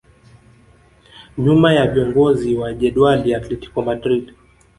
Nyuma 1.37 1.69
ya 1.73 1.85
viongozi 1.87 2.55
wa 2.55 2.73
jedwali 2.73 3.35
Atletico 3.35 3.81
Madrid 3.81 4.25